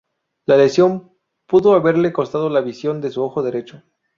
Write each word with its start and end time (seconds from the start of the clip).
La 0.47 0.57
lesión 0.57 1.11
pudo 1.45 1.73
haberle 1.75 2.11
costado 2.11 2.49
la 2.49 2.61
visión 2.61 3.01
de 3.01 3.11
su 3.11 3.21
ojo 3.21 3.43
derecho. 3.43 3.83